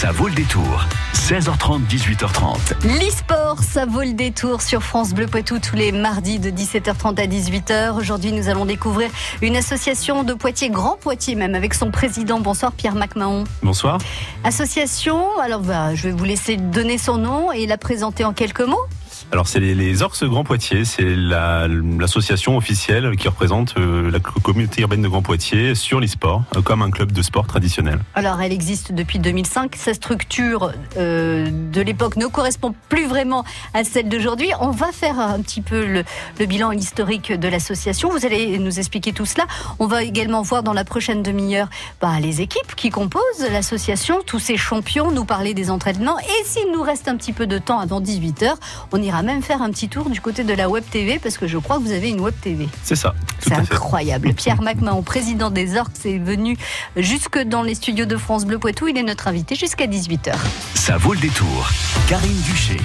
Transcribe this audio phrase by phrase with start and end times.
[0.00, 0.86] ça vaut le détour.
[1.12, 2.56] 16h30, 18h30.
[2.84, 7.26] L'e-sport, ça vaut le détour sur France Bleu Poitou tous les mardis de 17h30 à
[7.26, 7.98] 18h.
[7.98, 9.10] Aujourd'hui, nous allons découvrir
[9.42, 12.40] une association de Poitiers, Grand Poitiers même, avec son président.
[12.40, 13.44] Bonsoir Pierre Macmahon.
[13.62, 13.98] Bonsoir.
[14.42, 18.62] Association, alors bah, je vais vous laisser donner son nom et la présenter en quelques
[18.62, 18.86] mots.
[19.32, 24.82] Alors c'est les, les Orcs Grand Poitiers, c'est l'association officielle qui représente euh, la communauté
[24.82, 28.00] urbaine de Grand Poitiers sur l'e-sport, euh, comme un club de sport traditionnel.
[28.16, 33.84] Alors elle existe depuis 2005, sa structure euh, de l'époque ne correspond plus vraiment à
[33.84, 34.50] celle d'aujourd'hui.
[34.60, 36.02] On va faire un petit peu le,
[36.40, 39.46] le bilan historique de l'association, vous allez nous expliquer tout cela.
[39.78, 41.68] On va également voir dans la prochaine demi-heure
[42.00, 46.72] bah, les équipes qui composent l'association, tous ces champions, nous parler des entraînements et s'il
[46.72, 48.54] nous reste un petit peu de temps avant 18h,
[48.90, 51.46] on ira même faire un petit tour du côté de la Web TV parce que
[51.46, 52.68] je crois que vous avez une Web TV.
[52.82, 53.14] C'est ça.
[53.40, 54.34] C'est incroyable.
[54.36, 56.56] Pierre Macmahon, président des Orcs, est venu
[56.96, 58.88] jusque dans les studios de France Bleu Poitou.
[58.88, 60.34] Il est notre invité jusqu'à 18h.
[60.74, 61.68] Ça vaut le détour.
[62.08, 62.76] Karine Duché.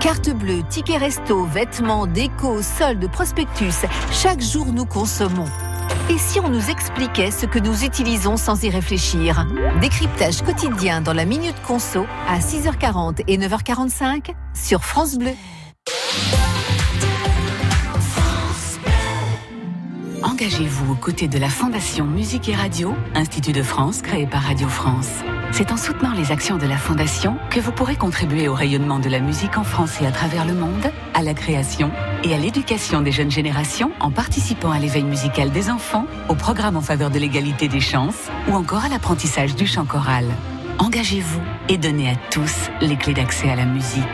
[0.00, 3.86] Carte bleue, ticket resto, vêtements, déco, soldes, prospectus.
[4.12, 5.48] Chaque jour, nous consommons.
[6.08, 9.44] Et si on nous expliquait ce que nous utilisons sans y réfléchir
[9.80, 15.32] Décryptage quotidien dans la Minute Conso à 6h40 et 9h45 sur France Bleu.
[20.22, 24.68] Engagez-vous aux côtés de la Fondation Musique et Radio, Institut de France créé par Radio
[24.68, 25.22] France.
[25.56, 29.08] C'est en soutenant les actions de la Fondation que vous pourrez contribuer au rayonnement de
[29.08, 31.90] la musique en France et à travers le monde, à la création
[32.24, 36.76] et à l'éducation des jeunes générations en participant à l'éveil musical des enfants, au programme
[36.76, 40.26] en faveur de l'égalité des chances ou encore à l'apprentissage du chant choral.
[40.78, 44.04] Engagez-vous et donnez à tous les clés d'accès à la musique.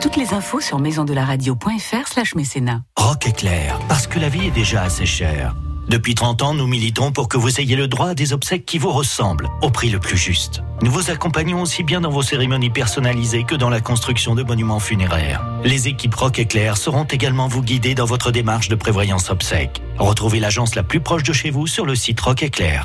[0.00, 2.82] Toutes les infos sur maisondelaradio.fr slash mécénat.
[2.96, 5.54] Rock éclair, parce que la vie est déjà assez chère.
[5.88, 8.78] Depuis 30 ans, nous militons pour que vous ayez le droit à des obsèques qui
[8.78, 10.62] vous ressemblent, au prix le plus juste.
[10.82, 14.80] Nous vous accompagnons aussi bien dans vos cérémonies personnalisées que dans la construction de monuments
[14.80, 15.44] funéraires.
[15.64, 19.82] Les équipes Rock Éclair seront également vous guider dans votre démarche de prévoyance obsèques.
[19.98, 22.84] Retrouvez l'agence la plus proche de chez vous sur le site Rock Éclair.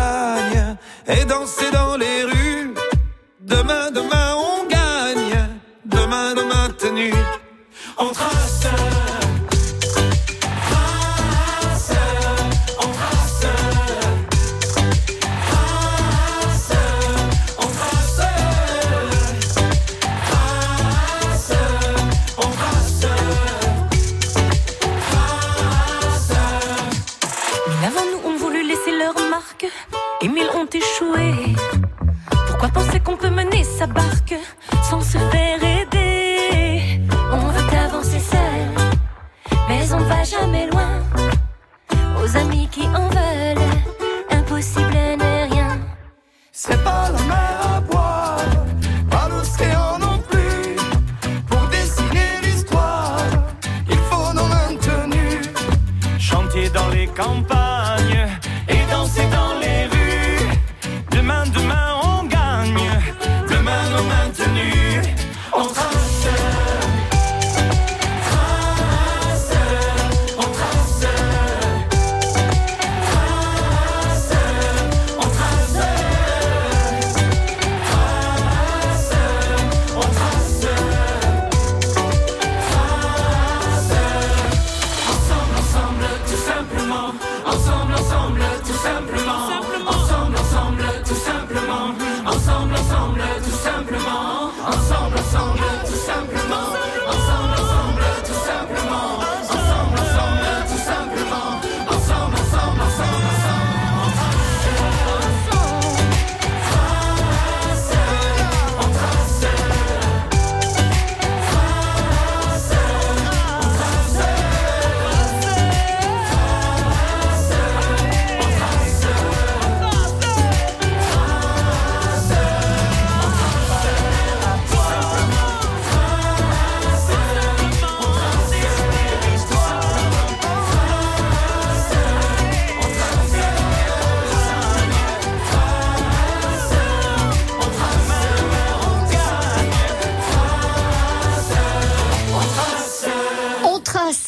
[1.11, 2.73] et danser dans les rues.
[3.41, 5.49] Demain, demain, on gagne.
[5.85, 7.13] Demain, demain, tenue.
[7.97, 8.13] On
[30.75, 31.20] échoué.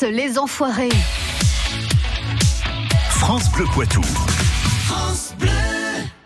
[0.08, 0.90] Les enfoirés.
[3.10, 4.02] France Bleu Poitou.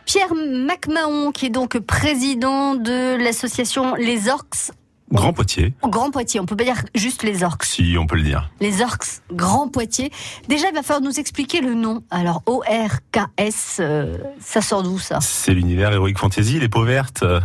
[0.06, 4.72] Pierre MacMahon, qui est donc président de l'association Les Orcs.
[5.14, 7.64] Grand Poitiers, Grand Poitiers, on peut pas dire juste les orcs.
[7.64, 8.52] si on peut le dire.
[8.60, 10.12] Les orcs Grand Poitiers.
[10.50, 12.04] Déjà, il va falloir nous expliquer le nom.
[12.12, 15.20] Alors, O-R-K-S, euh, ça sort d'où ça?
[15.22, 17.40] C'est l'univers Heroic Fantasy, les peaux vertes, euh,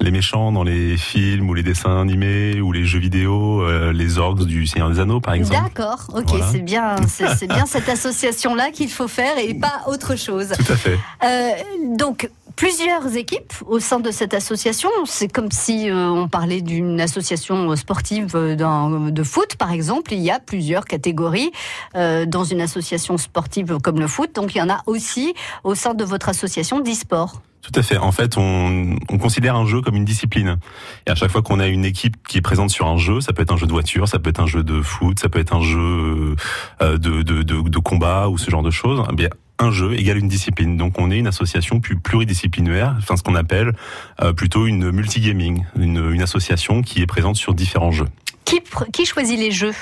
[0.00, 4.18] les méchants dans les films ou les dessins animés ou les jeux vidéo, euh, les
[4.18, 5.62] orques du Seigneur des Anneaux par exemple.
[5.62, 6.46] D'accord, ok, Voilà.
[6.50, 10.48] c'est bien, c'est c'est bien cette association-là qu'il faut faire et pas autre chose.
[10.56, 10.98] Tout à fait.
[11.24, 11.50] Euh,
[11.96, 14.90] donc, plusieurs équipes au sein de cette association.
[15.04, 20.12] C'est comme si euh, on parlait d'une association sportive euh, d'un- de foot, par exemple.
[20.12, 21.50] Il y a plusieurs catégories
[21.96, 24.34] euh, dans une association sportive comme le foot.
[24.34, 25.34] Donc, il y en a aussi
[25.64, 27.40] au sein de votre association d'e-sport.
[27.62, 27.96] Tout à fait.
[27.96, 30.58] En fait, on, on considère un jeu comme une discipline.
[31.06, 33.32] Et à chaque fois qu'on a une équipe qui est présente sur un jeu, ça
[33.32, 35.38] peut être un jeu de voiture, ça peut être un jeu de foot, ça peut
[35.38, 36.34] être un jeu
[36.80, 39.04] euh, de, de, de, de combat ou ce genre de choses.
[39.12, 39.28] Eh bien,
[39.62, 40.76] un jeu égale une discipline.
[40.76, 43.72] Donc, on est une association plus pluridisciplinaire, enfin ce qu'on appelle
[44.20, 48.08] euh, plutôt une multigaming, une, une association qui est présente sur différents jeux.
[48.44, 48.60] Qui,
[48.92, 49.74] qui choisit les jeux?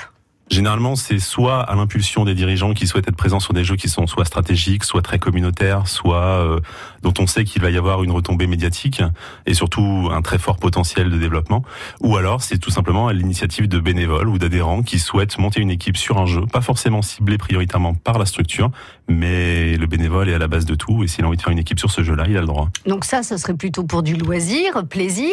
[0.51, 3.87] Généralement, c'est soit à l'impulsion des dirigeants qui souhaitent être présents sur des jeux qui
[3.87, 6.59] sont soit stratégiques, soit très communautaires, soit euh,
[7.03, 9.01] dont on sait qu'il va y avoir une retombée médiatique
[9.45, 11.63] et surtout un très fort potentiel de développement.
[12.01, 15.71] Ou alors, c'est tout simplement à l'initiative de bénévoles ou d'adhérents qui souhaitent monter une
[15.71, 18.71] équipe sur un jeu, pas forcément ciblé prioritairement par la structure,
[19.07, 21.53] mais le bénévole est à la base de tout et s'il a envie de faire
[21.53, 22.67] une équipe sur ce jeu-là, il a le droit.
[22.85, 25.31] Donc ça, ça serait plutôt pour du loisir, plaisir.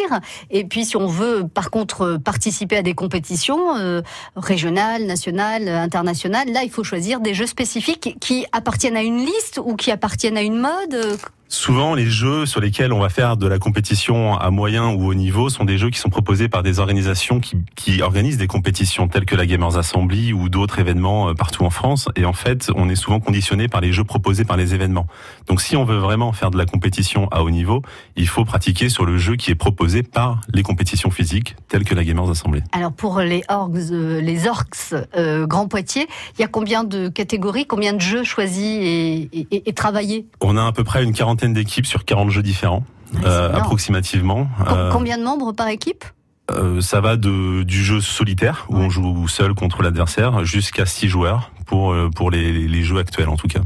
[0.49, 4.01] Et puis si on veut, par contre, participer à des compétitions euh,
[4.37, 9.25] régionales, nationales, euh, internationales, là, il faut choisir des jeux spécifiques qui appartiennent à une
[9.25, 11.19] liste ou qui appartiennent à une mode.
[11.51, 15.15] Souvent, les jeux sur lesquels on va faire de la compétition à moyen ou haut
[15.15, 19.07] niveau sont des jeux qui sont proposés par des organisations qui, qui organisent des compétitions
[19.07, 22.07] telles que la Gamers Assembly ou d'autres événements euh, partout en France.
[22.15, 25.07] Et en fait, on est souvent conditionné par les jeux proposés par les événements.
[25.47, 27.81] Donc, si on veut vraiment faire de la compétition à haut niveau,
[28.15, 31.95] il faut pratiquer sur le jeu qui est proposé par les compétitions physiques telles que
[31.95, 32.61] la Gamers Assembly.
[32.73, 36.07] Alors pour les orgs, euh, les orcs euh, Grand Poitiers,
[36.37, 40.27] il y a combien de catégories, combien de jeux choisis et, et- et- et travaillés?
[40.41, 42.83] On a à peu près une quarantaine d'équipes sur 40 jeux différents,
[43.25, 44.47] euh, approximativement.
[44.67, 46.03] Euh, Combien de membres par équipe?
[46.51, 48.85] Euh, ça va de, du jeu solitaire, où Ouais.
[48.85, 53.37] on joue seul contre l'adversaire, jusqu'à six joueurs, pour, pour les, les jeux actuels en
[53.37, 53.61] tout cas.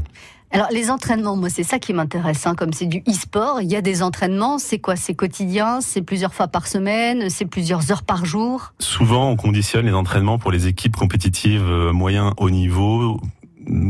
[0.50, 3.74] Alors les entraînements, moi c'est ça qui m'intéresse, hein, comme c'est du e-sport, il y
[3.74, 4.94] a des entraînements, c'est quoi?
[4.94, 8.72] C'est quotidien, c'est plusieurs fois par semaine, c'est plusieurs heures par jour?
[8.78, 13.20] Souvent, on conditionne les entraînements pour les équipes compétitives moyen haut niveau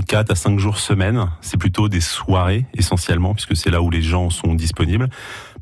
[0.06, 1.28] 4 à 5 jours semaine.
[1.40, 5.08] C'est plutôt des soirées essentiellement, puisque c'est là où les gens sont disponibles.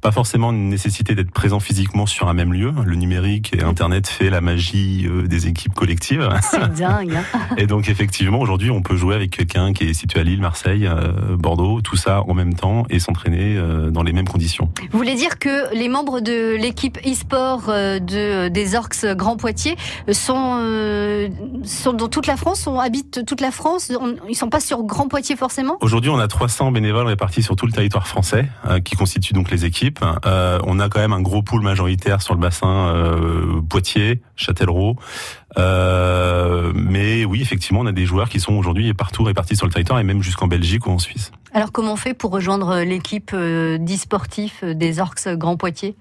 [0.03, 2.73] Pas forcément une nécessité d'être présent physiquement sur un même lieu.
[2.85, 6.29] Le numérique et Internet fait la magie euh, des équipes collectives.
[6.43, 7.15] C'est dingue.
[7.15, 7.39] hein.
[7.57, 10.89] Et donc effectivement, aujourd'hui, on peut jouer avec quelqu'un qui est situé à Lille, Marseille,
[10.89, 14.71] euh, Bordeaux, tout ça en même temps et s'entraîner euh, dans les mêmes conditions.
[14.91, 19.77] Vous voulez dire que les membres de l'équipe e-sport de, des Orcs Grand Poitiers
[20.11, 21.29] sont, euh,
[21.63, 24.83] sont dans toute la France, sont, habitent toute la France, on- ils sont pas sur
[24.83, 25.77] Grand Poitiers forcément?
[25.81, 29.51] Aujourd'hui, on a 300 bénévoles répartis sur tout le territoire français, euh, qui constituent donc
[29.53, 29.92] les équipes.
[30.27, 34.97] Euh, on a quand même un gros pool majoritaire sur le bassin euh, Poitiers, Châtellerault.
[35.59, 39.73] Euh, mais oui, effectivement, on a des joueurs qui sont aujourd'hui partout répartis sur le
[39.73, 41.33] territoire et même jusqu'en Belgique ou en Suisse.
[41.53, 45.97] Alors comment on fait pour rejoindre l'équipe d'e-sportifs des Orcs Grand Poitiers?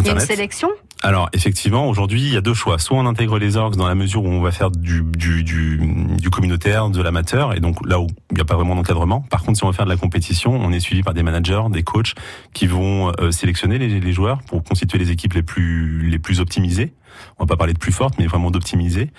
[0.00, 0.68] Il y a une sélection?
[1.02, 2.78] Alors effectivement, aujourd'hui, il y a deux choix.
[2.78, 5.78] Soit on intègre les orgs dans la mesure où on va faire du, du, du,
[6.18, 9.20] du communautaire, de l'amateur, et donc là où il n'y a pas vraiment d'encadrement.
[9.20, 11.62] Par contre, si on veut faire de la compétition, on est suivi par des managers,
[11.70, 12.14] des coachs
[12.54, 16.40] qui vont euh, sélectionner les, les joueurs pour constituer les équipes les plus les plus
[16.40, 16.94] optimisées.
[17.38, 19.10] On va pas parler de plus fortes, mais vraiment d'optimiser.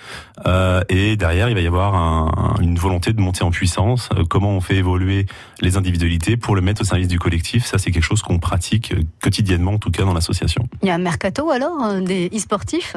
[0.46, 4.08] Euh, et derrière, il va y avoir un- une volonté de monter en puissance.
[4.16, 5.26] Euh, comment on fait évoluer
[5.60, 7.64] les individualités pour le mettre au service du collectif?
[7.66, 10.68] Ça, c'est quelque chose qu'on pratique quotidiennement, en tout cas dans l'association.
[10.82, 12.96] Il y a un mercato alors euh, des e-sportifs?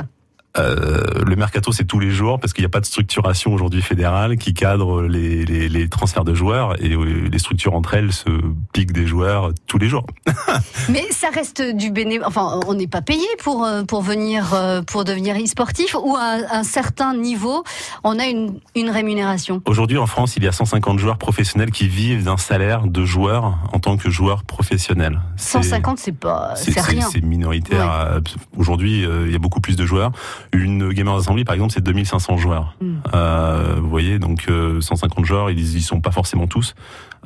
[0.58, 3.82] Euh, le mercato, c'est tous les jours parce qu'il n'y a pas de structuration aujourd'hui
[3.82, 8.12] fédérale qui cadre les, les, les transferts de joueurs et euh, les structures entre elles
[8.12, 8.30] se
[8.74, 10.06] piquent des joueurs tous les jours.
[10.90, 12.28] Mais ça reste du bénévolat.
[12.28, 14.54] Enfin, on n'est pas payé pour euh, pour venir
[14.88, 17.64] pour devenir e-sportif ou à un, certain niveau,
[18.04, 19.62] on a une, une rémunération.
[19.66, 23.58] Aujourd'hui, en France, il y a 150 joueurs professionnels qui vivent d'un salaire de joueur
[23.72, 25.20] en tant que joueur professionnel.
[25.38, 27.08] C'est- 150, c'est pas, C'est rien.
[27.12, 28.20] c'est minoritaire.
[28.58, 30.12] Aujourd'hui, il y a beaucoup plus de joueurs.
[30.54, 32.76] Une Gamers Assembly, par exemple, c'est 2500 joueurs.
[32.82, 32.96] Mm.
[33.14, 36.76] Euh, vous voyez, donc euh, 150 joueurs, ils ils sont pas forcément tous.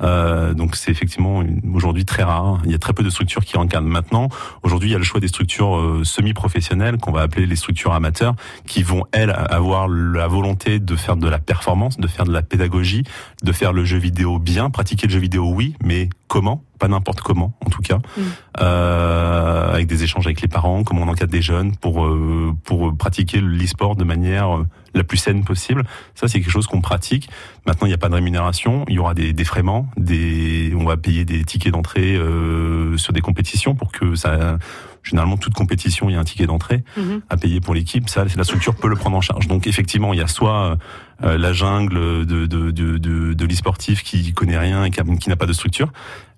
[0.02, 1.42] Euh, donc c'est effectivement
[1.74, 2.60] aujourd'hui très rare.
[2.64, 3.88] Il y a très peu de structures qui encadrent.
[3.88, 4.28] Maintenant,
[4.62, 7.92] aujourd'hui, il y a le choix des structures euh, semi-professionnelles qu'on va appeler les structures
[7.92, 8.34] amateurs,
[8.66, 12.42] qui vont elles avoir la volonté de faire de la performance, de faire de la
[12.42, 13.04] pédagogie,
[13.42, 17.20] de faire le jeu vidéo bien, pratiquer le jeu vidéo oui, mais comment Pas n'importe
[17.22, 18.20] comment, en tout cas, Mm.
[18.60, 22.96] euh, avec des échanges avec les parents, comment on encadre des jeunes pour euh, pour
[22.96, 25.84] pratiquer l'e-sport de manière euh, la plus saine possible.
[26.14, 27.28] Ça, c'est quelque chose qu'on pratique.
[27.66, 28.84] Maintenant, il n'y a pas de rémunération.
[28.88, 33.20] Il y aura des défraiements, des, on va payer des tickets d'entrée euh, sur des
[33.20, 34.58] compétitions pour que ça.
[35.02, 37.20] Généralement, toute compétition, il y a un ticket d'entrée Mhm.
[37.30, 38.08] à payer pour l'équipe.
[38.08, 39.46] Ça, la structure peut le prendre en charge.
[39.46, 40.76] Donc, effectivement, il y a soit
[41.22, 45.36] euh, la jungle de de de de, de l'e-sportif qui connaît rien et qui n'a
[45.36, 45.92] pas de structure.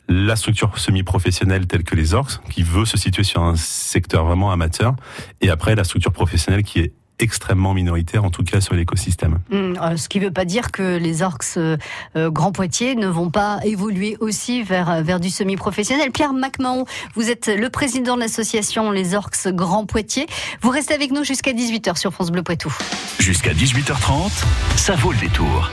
[0.09, 4.51] La structure semi-professionnelle telle que les orcs, qui veut se situer sur un secteur vraiment
[4.51, 4.95] amateur,
[5.41, 9.39] et après la structure professionnelle qui est extrêmement minoritaire, en tout cas sur l'écosystème.
[9.51, 11.77] Mm, euh, Ce qui ne veut pas dire que les orques euh,
[12.17, 16.11] euh, Grand Poitiers ne vont pas évoluer aussi vers, vers du semi-professionnel.
[16.11, 16.85] Pierre MacMahon,
[17.15, 20.27] vous êtes le président de l'association Les Orques Grand Poitiers.
[20.63, 22.75] Vous restez avec nous jusqu'à 18h sur France Bleu Poitou.
[23.19, 24.45] Jusqu'à 18h30,
[24.77, 25.71] ça vaut le détour.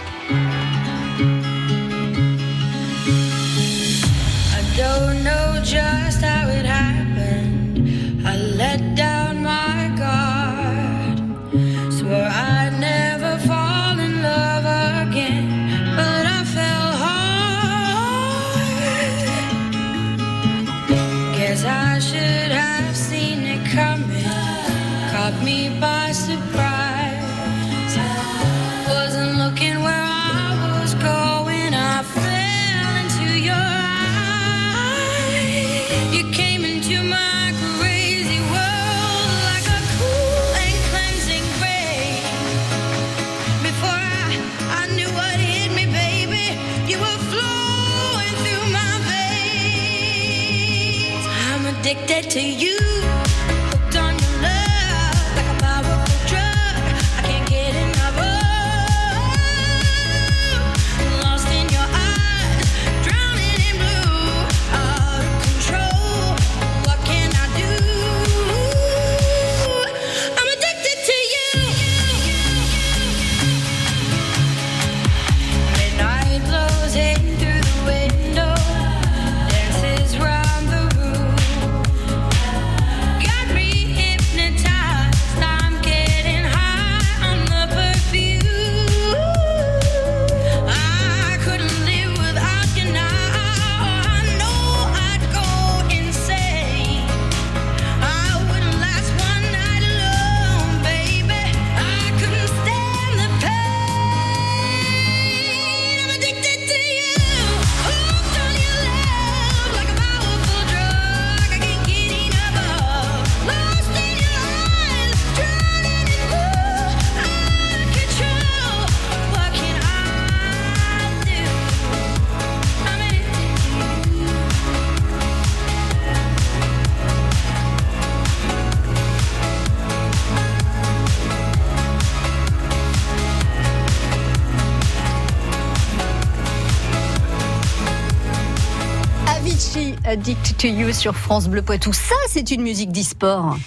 [140.15, 141.91] Addict to You sur France Bleu Poitou.
[141.91, 143.57] Ça, c'est une musique d'e-sport.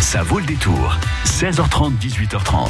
[0.00, 0.98] Ça vaut le détour.
[1.24, 2.68] 16h30, 18h30.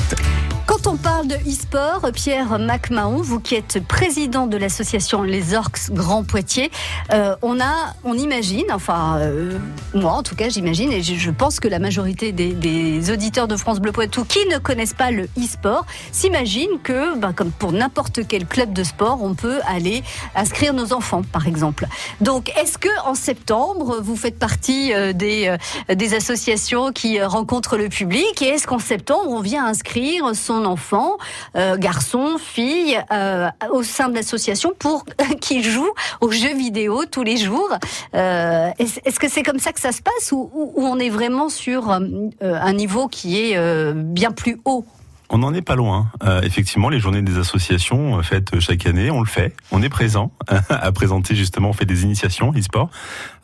[0.83, 5.91] Quand on parle de e-sport, Pierre MacMahon, vous qui êtes président de l'association Les Orcs
[5.91, 6.71] Grand Poitiers,
[7.13, 9.59] euh, on a, on imagine, enfin euh,
[9.93, 13.81] moi en tout cas j'imagine, et je, pense que la majorité des, auditeurs de France
[13.81, 18.47] Bleu Poitou qui ne connaissent pas le e-sport s'imaginent que, ben, comme pour n'importe quel
[18.47, 20.03] club de sport, on peut aller
[20.35, 21.87] inscrire nos enfants, par exemple.
[22.21, 25.55] Donc, est-ce que en septembre vous faites partie euh, des
[25.93, 31.17] des associations qui rencontrent le public et est-ce qu'en septembre on vient inscrire son enfant,
[31.57, 35.05] euh, garçon, fille, euh, au sein de l'association pour
[35.41, 37.71] qu'il joue aux jeux vidéo tous les jours.
[38.15, 41.91] Euh, Est-ce que c'est comme ça que ça se passe ou on est vraiment sur
[41.91, 41.99] euh,
[42.41, 44.85] un niveau qui est euh, bien plus haut?
[45.33, 46.11] On n'en est pas loin.
[46.25, 49.55] Euh, effectivement, les journées des associations euh, faites chaque année, on le fait.
[49.71, 50.33] On est présent
[50.69, 52.91] à présenter justement, on fait des initiations e-sport.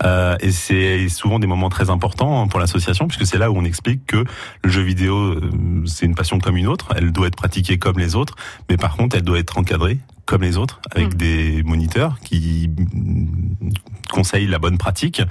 [0.05, 3.65] Euh, et c'est souvent des moments très importants pour l'association, puisque c'est là où on
[3.65, 4.25] explique que
[4.65, 5.51] le jeu vidéo, euh,
[5.87, 6.89] c'est une passion comme une autre.
[6.97, 8.35] Elle doit être pratiquée comme les autres,
[8.69, 11.19] mais par contre, elle doit être encadrée comme les autres, avec Mm.
[11.19, 13.71] des moniteurs qui mm,
[14.11, 15.23] conseillent la bonne pratique,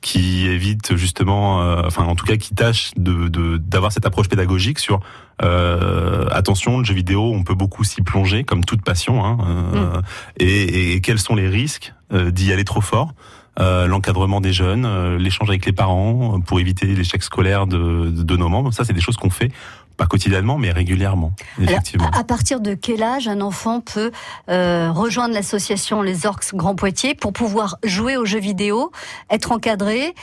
[0.00, 4.28] qui évitent justement, euh, enfin en tout cas qui tâchent de de- d'avoir cette approche
[4.30, 5.00] pédagogique sur
[5.42, 9.38] euh, attention, le jeu vidéo, on peut beaucoup s'y plonger comme toute passion, hein,
[9.74, 10.00] euh,
[10.38, 13.12] et, et quels sont les risques euh, d'y aller trop fort.
[13.60, 18.08] Euh, l'encadrement des jeunes, euh, l'échange avec les parents euh, pour éviter l'échec scolaire de,
[18.10, 18.72] de, de nos membres.
[18.72, 19.50] Ça, c'est des choses qu'on fait
[19.96, 22.08] pas quotidiennement, mais régulièrement, Alors, effectivement.
[22.12, 24.12] à partir de quel âge un enfant peut
[24.46, 28.92] rejoindre l'association Les Orques Grand Poitiers pour pouvoir jouer aux jeux vidéo,
[29.28, 30.14] être encadré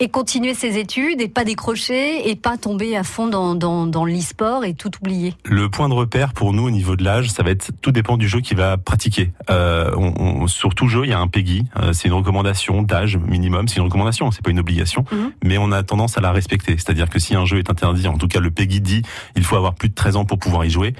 [0.00, 4.04] et continuer ses études et pas décrocher et pas tomber à fond dans, dans, dans
[4.04, 7.42] l'e-sport et tout oublier Le point de repère pour nous au niveau de l'âge, ça
[7.42, 9.32] va être tout dépend du jeu qu'il va pratiquer.
[9.50, 11.64] Euh, on, on- sur tout jeu, il y a un PEGI.
[11.80, 13.66] Euh, c'est une recommandation d'âge minimum.
[13.66, 15.32] C'est une recommandation, c'est pas une obligation, Mhm.
[15.44, 16.72] mais on a tendance à la respecter.
[16.72, 19.02] C'est-à-dire que si un jeu est interdit, en tout cas le PEGI dit,
[19.34, 20.94] il faut avoir plus de 13 ans pour pouvoir y jouer.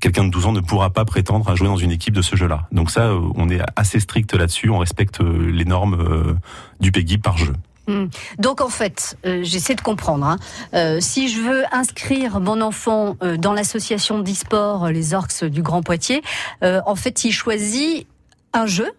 [0.00, 2.36] Quelqu'un de 12 ans ne pourra pas prétendre à jouer dans une équipe de ce
[2.36, 2.68] jeu-là.
[2.70, 4.70] Donc ça, euh, on est assez strict là-dessus.
[4.70, 6.34] On respecte euh, les normes euh,
[6.78, 7.52] du PEGI par jeu.
[7.88, 8.08] Hmm.
[8.38, 10.26] Donc en fait, euh, j'essaie de comprendre.
[10.26, 10.36] hein.
[10.74, 15.82] Euh, si je veux inscrire mon enfant euh, dans l'association d'e-sport Les Orques du Grand
[15.82, 16.22] Poitiers,
[16.62, 18.06] en fait, il choisit
[18.52, 18.90] un jeu.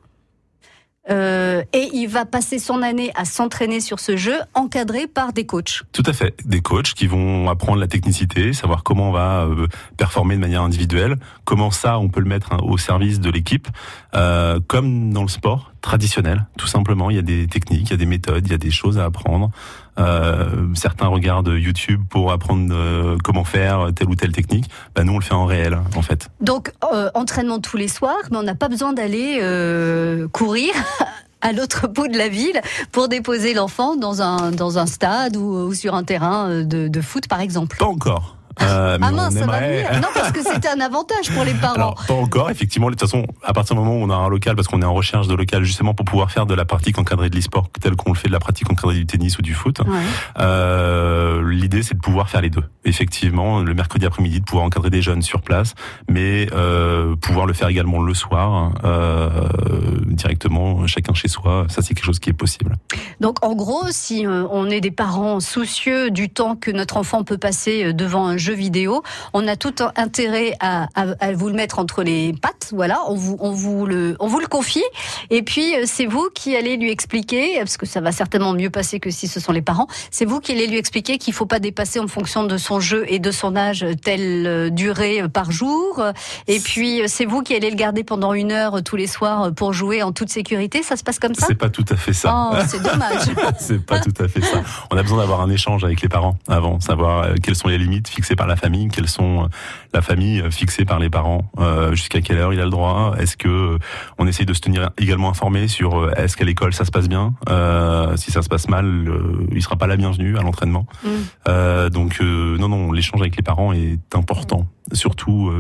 [1.10, 5.82] et il va passer son année à s'entraîner sur ce jeu, encadré par des coachs.
[5.92, 6.36] Tout à fait.
[6.46, 9.48] Des coachs qui vont apprendre la technicité, savoir comment on va
[9.98, 13.68] performer de manière individuelle, comment ça on peut le mettre hein, au service de l'équipe,
[14.68, 16.46] comme dans le sport traditionnel.
[16.58, 18.58] Tout simplement, il y a des techniques, il y a des méthodes, il y a
[18.58, 19.52] des choses à apprendre.
[19.98, 24.70] Euh, certains regardent YouTube pour apprendre euh, comment faire telle ou telle technique.
[24.96, 26.30] Bah, nous, on le fait en réel, en fait.
[26.42, 29.40] Donc euh, entraînement tous les soirs, mais on n'a pas besoin d'aller
[30.32, 30.74] courir.
[31.42, 32.60] à l'autre bout de la ville
[32.92, 37.02] pour déposer l'enfant dans un dans un stade ou, ou sur un terrain de, de
[37.02, 37.78] foot par exemple.
[37.78, 38.36] Pas encore.
[38.62, 39.92] Euh, Ah mince, on ça va venir.
[40.02, 41.76] Non, parce que c'était un avantage pour les parents.
[41.76, 42.88] Alors, pas encore, effectivement.
[42.88, 44.86] De toute façon, à partir du moment où on a un local, parce qu'on est
[44.86, 47.96] en recherche de local justement pour pouvoir faire de la pratique encadrée de l'e-sport tel
[47.96, 49.86] qu'on le fait de la pratique encadrée du tennis ou du foot, Ouais.
[50.40, 52.64] euh, l'idée c'est de pouvoir faire les deux.
[52.86, 55.76] Effectivement, le mercredi après-midi, de pouvoir encadrer des jeunes sur place,
[56.10, 59.30] mais euh, pouvoir le faire également le soir, euh,
[60.08, 61.66] directement, chacun chez soi.
[61.70, 62.76] Ça, c'est quelque chose qui est possible.
[63.20, 67.38] Donc en gros, si on est des parents soucieux du temps que notre enfant peut
[67.38, 70.88] passer devant un jeu vidéo, on a tout intérêt à
[71.34, 72.59] vous le mettre entre les pattes.
[72.74, 74.84] Voilà, on vous, on vous le, on vous le confie.
[75.30, 78.70] Et puis euh, c'est vous qui allez lui expliquer, parce que ça va certainement mieux
[78.70, 79.88] passer que si ce sont les parents.
[80.12, 83.06] C'est vous qui allez lui expliquer qu'il faut pas dépasser en fonction de son jeu
[83.08, 86.04] et de son âge telle euh, durée euh, par jour.
[86.48, 89.08] Et puis euh, c'est vous qui allez le garder pendant une heure euh, tous les
[89.08, 90.84] soirs euh, pour jouer en toute sécurité.
[90.84, 91.46] Ça se passe comme ça?
[91.48, 92.52] C'est pas tout à fait ça.
[92.52, 93.22] Oh, c'est dommage.
[93.60, 94.62] c'est pas tout à fait ça.
[94.92, 97.78] On a besoin d'avoir un échange avec les parents avant, savoir euh, quelles sont les
[97.78, 99.48] limites fixées par la famille, quelles sont euh,
[99.94, 103.16] la famille euh, fixée par les parents, euh, jusqu'à quelle heure il a le droit.
[103.18, 103.78] Est-ce que euh,
[104.18, 107.08] on essaye de se tenir également informé sur euh, est-ce qu'à l'école ça se passe
[107.08, 109.10] bien, euh, si ça se passe mal,
[109.52, 110.86] il sera pas la bienvenue à l'entraînement.
[111.04, 111.90] Mm.
[111.90, 115.52] Donc non non, l'échange avec les parents est important, surtout.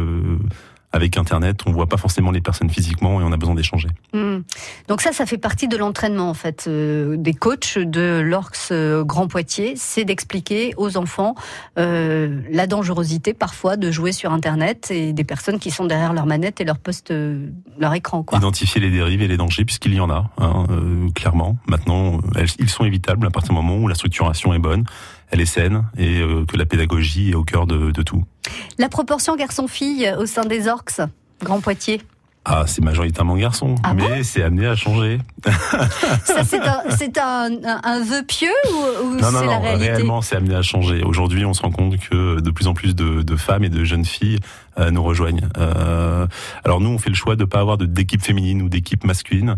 [0.91, 3.89] Avec Internet, on voit pas forcément les personnes physiquement et on a besoin d'échanger.
[4.13, 4.39] Hmm.
[4.87, 9.03] Donc ça, ça fait partie de l'entraînement en fait euh, des coachs de l'Orcs euh,
[9.03, 11.35] Grand Poitiers, c'est d'expliquer aux enfants
[11.77, 16.25] euh, la dangerosité parfois de jouer sur Internet et des personnes qui sont derrière leur
[16.25, 17.47] manette et leur poste, euh,
[17.77, 18.37] leur écran quoi.
[18.39, 20.65] Identifier les dérives et les dangers, puisqu'il y en a, hein,
[21.13, 21.57] clairement.
[21.67, 24.85] Maintenant, elles- ils sont évitables à partir du moment où la structuration est bonne,
[25.31, 28.23] elle est saine et euh, que la pédagogie est au cœur de, de tout.
[28.77, 31.01] La proportion garçon-fille au sein des Orcs
[31.43, 32.01] Grand Poitiers,
[32.45, 35.19] Ah, c'est majoritairement garçon, Ah mais c'est amené à changer.
[36.25, 39.91] ça c'est un, un, un, un vœu pieux ou, ou Non, non, c'est la réalité
[39.91, 41.03] réellement, c'est amené à changer.
[41.03, 43.83] Aujourd'hui, on se rend compte que de plus en plus de, de femmes et de
[43.83, 44.39] jeunes filles
[44.79, 45.47] euh, nous rejoignent.
[45.57, 46.25] Euh,
[46.63, 49.57] alors nous, on fait le choix de pas avoir d'équipe féminine ou d'équipe masculine.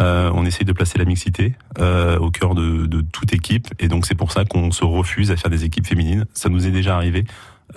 [0.00, 4.06] Euh, on essaye de placer la mixité au cœur de, de toute équipe, et donc
[4.06, 6.24] c'est pour ça qu'on se refuse à faire des équipes féminines.
[6.34, 7.24] Ça nous est déjà arrivé.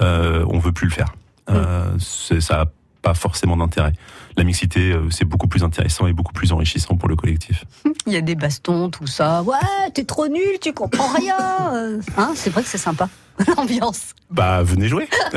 [0.02, 1.14] Euh, on veut plus le faire.
[1.50, 2.66] Euh, c'est- ça a
[3.02, 3.94] pas forcément d'intérêt.
[4.38, 7.66] La mixité, euh, c'est beaucoup plus intéressant et beaucoup plus enrichissant pour le collectif.
[8.08, 9.42] Il y a des bastons, tout ça.
[9.44, 9.56] Ouais,
[9.94, 11.36] t'es trop nul, tu comprends rien.
[11.74, 13.10] Euh, Hein, c'est vrai que c'est sympa.
[13.58, 14.14] L'ambiance.
[14.32, 15.10] Bah, venez jouer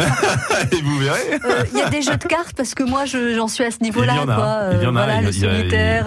[0.72, 1.34] et vous verrez.
[1.44, 3.72] Euh, Il y a des jeux de cartes parce que moi je- j'en suis à
[3.72, 4.12] ce niveau-là.
[4.14, 4.38] Il y en a.
[4.62, 6.06] Euh, il y en a, voilà, il y a- il y a- solitaire.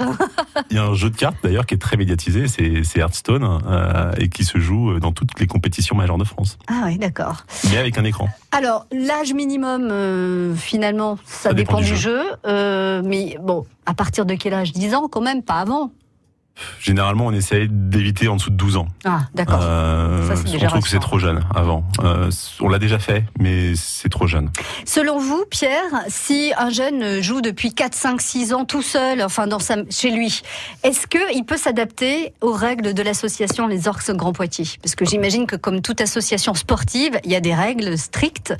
[0.69, 4.13] Il y a un jeu de cartes d'ailleurs qui est très médiatisé, c'est Hearthstone euh,
[4.17, 7.43] et qui se joue dans toutes les compétitions majeures de France, Ah oui, d'accord.
[7.69, 8.29] mais avec un écran.
[8.53, 12.23] Alors l'âge minimum, euh, finalement, ça, Ça dépend dépend, du jeu.
[12.45, 13.01] jeu.
[13.03, 14.71] mais bon, à partir de quel âge?
[14.71, 15.91] 10 ans quand même, pas avant.
[16.79, 18.87] Généralement, on essaye d'éviter en dessous de 12 ans.
[19.05, 19.59] Ah, d'accord.
[19.61, 21.83] Euh, on trouve que c'est trop jeune avant.
[22.03, 24.49] Euh, on l'a déjà fait, mais c'est trop jeune.
[24.85, 29.47] Selon vous, Pierre, si un jeune joue depuis 4, 5, 6 ans tout seul, enfin
[29.47, 30.41] dans sa, chez lui,
[30.83, 34.65] est-ce qu'il peut s'adapter aux règles de l'association Les Orques Grand Poitiers?
[34.81, 38.53] Parce que j'imagine que comme toute association sportive, il y a des règles strictes.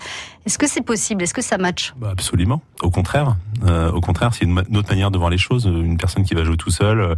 [0.45, 1.23] Est-ce que c'est possible?
[1.23, 2.61] Est-ce que ça match Bah, absolument.
[2.81, 3.35] Au contraire,
[3.65, 5.65] euh, au contraire, c'est une autre manière de voir les choses.
[5.65, 7.15] Une personne qui va jouer tout seul euh,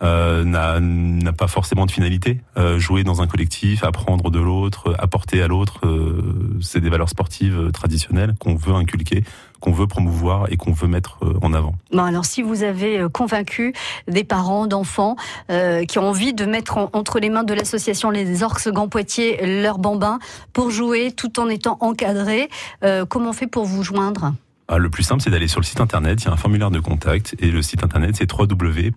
[0.00, 2.40] n'a n'a pas forcément de finalité.
[2.56, 7.08] Euh, jouer dans un collectif, apprendre de l'autre, apporter à l'autre, euh, c'est des valeurs
[7.08, 9.24] sportives euh, traditionnelles qu'on veut inculquer,
[9.60, 11.74] qu'on veut promouvoir et qu'on veut mettre euh, en avant.
[11.92, 13.72] Bon, alors si vous avez euh, convaincu
[14.08, 15.16] des parents d'enfants
[15.50, 18.88] euh, qui ont envie de mettre en- entre les mains de l'association Les Orques Grand
[18.88, 20.18] Poitiers leur bambin
[20.52, 22.48] pour jouer tout en étant encadré,
[22.84, 24.32] euh, comment on fait pour vous joindre?
[24.68, 26.22] Ah, le plus simple, c'est d'aller sur le site internet.
[26.22, 28.94] Il y a un formulaire de contact et le site internet, c'est www.orks.fr.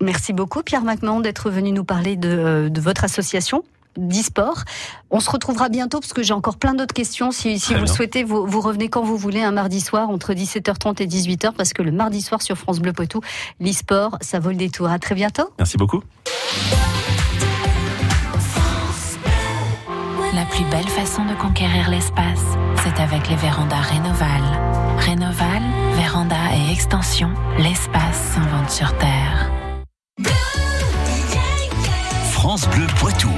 [0.00, 3.64] Merci beaucoup Pierre McMahon d'être venu nous parler de, euh, de votre association
[3.96, 4.64] d'e-sport.
[5.10, 7.30] On se retrouvera bientôt parce que j'ai encore plein d'autres questions.
[7.30, 11.02] Si, vous le souhaitez, vous, vous revenez quand vous voulez, un mardi soir entre 17h30
[11.02, 13.20] et 18h parce que le mardi soir sur France Bleu Poitou,
[13.60, 14.88] l'e-sport, ça vaut le détour.
[14.88, 15.50] À très bientôt.
[15.58, 16.02] Merci beaucoup.
[20.62, 22.44] Plus belle façon de conquérir l'espace,
[22.82, 24.42] c'est avec les vérandas Rénoval.
[24.98, 25.62] Rénoval,
[25.94, 29.50] véranda et extension, l'espace s'invente sur Terre.
[32.32, 33.30] France Bleu Poitou.